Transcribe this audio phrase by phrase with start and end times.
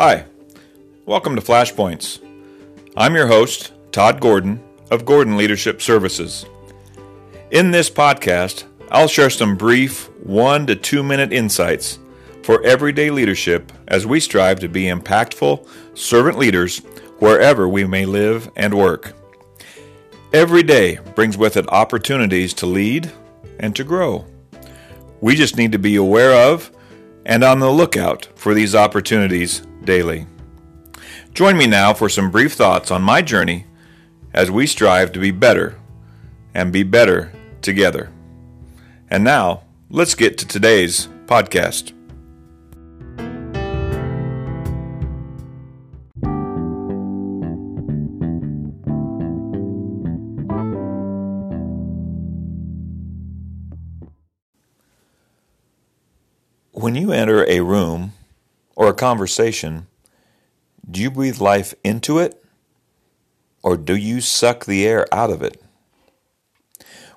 [0.00, 0.26] Hi,
[1.06, 2.20] welcome to Flashpoints.
[2.96, 4.62] I'm your host, Todd Gordon
[4.92, 6.46] of Gordon Leadership Services.
[7.50, 11.98] In this podcast, I'll share some brief one to two minute insights
[12.44, 15.66] for everyday leadership as we strive to be impactful
[15.98, 16.78] servant leaders
[17.18, 19.14] wherever we may live and work.
[20.32, 23.10] Every day brings with it opportunities to lead
[23.58, 24.26] and to grow.
[25.20, 26.70] We just need to be aware of
[27.26, 30.26] and on the lookout for these opportunities daily.
[31.32, 33.64] Join me now for some brief thoughts on my journey
[34.34, 35.80] as we strive to be better
[36.52, 38.10] and be better together.
[39.08, 41.94] And now, let's get to today's podcast.
[56.72, 58.12] When you enter a room
[58.78, 59.88] or a conversation,
[60.88, 62.44] do you breathe life into it
[63.60, 65.60] or do you suck the air out of it?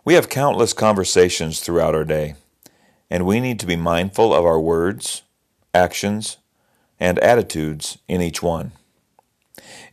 [0.03, 2.33] We have countless conversations throughout our day,
[3.11, 5.21] and we need to be mindful of our words,
[5.71, 6.37] actions,
[6.99, 8.71] and attitudes in each one.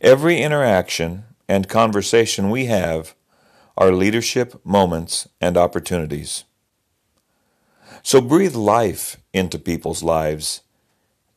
[0.01, 3.13] Every interaction and conversation we have
[3.77, 6.45] are leadership moments and opportunities.
[8.01, 10.61] So breathe life into people's lives,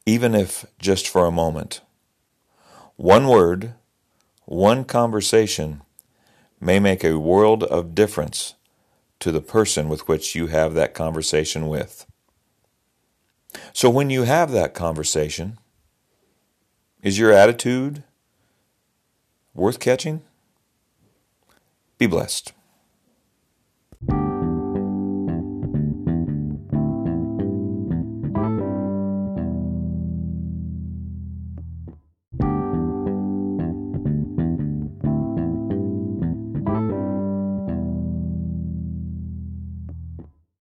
[0.06, 1.80] even if just for a moment.
[2.96, 3.74] One word,
[4.44, 5.82] one conversation
[6.60, 8.54] may make a world of difference
[9.20, 12.06] to the person with which you have that conversation with.
[13.72, 15.58] So when you have that conversation,
[17.02, 18.02] is your attitude
[19.54, 20.22] worth catching?
[21.98, 22.52] Be blessed.